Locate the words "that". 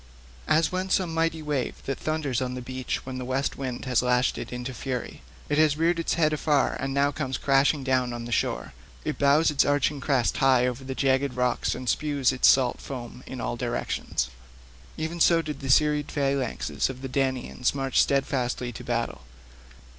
1.85-1.99